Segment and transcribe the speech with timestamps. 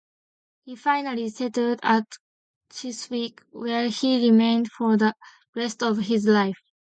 [0.63, 2.17] He finally settled at
[2.73, 5.13] Chiswick where he remained for the
[5.55, 6.57] rest of his life.